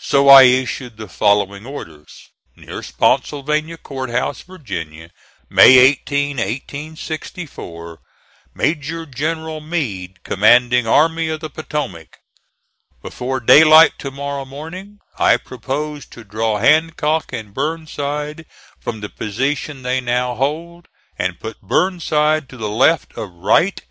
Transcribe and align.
So 0.00 0.30
I 0.30 0.44
issued 0.44 0.96
the 0.96 1.08
following 1.08 1.66
orders: 1.66 2.30
NEAR 2.56 2.82
SPOTTSYLVANIA 2.82 3.76
C. 3.76 3.96
H., 4.10 4.44
VA., 4.46 5.10
May 5.50 5.76
18, 5.76 6.38
1864. 6.38 8.00
MAJOR 8.54 9.04
GENERAL 9.04 9.60
MEADE, 9.60 10.22
Commanding 10.24 10.86
Army 10.86 11.28
of 11.28 11.40
the 11.40 11.50
Potomac. 11.50 12.16
Before 13.02 13.40
daylight 13.40 13.92
to 13.98 14.10
morrow 14.10 14.46
morning 14.46 15.00
I 15.18 15.36
propose 15.36 16.06
to 16.06 16.24
draw 16.24 16.56
Hancock 16.56 17.30
and 17.34 17.52
Burnside 17.52 18.46
from 18.80 19.02
the 19.02 19.10
position 19.10 19.82
they 19.82 20.00
now 20.00 20.34
hold, 20.34 20.88
and 21.18 21.38
put 21.38 21.60
Burnside 21.60 22.48
to 22.48 22.56
the 22.56 22.70
left 22.70 23.12
of 23.18 23.30
Wright. 23.34 23.82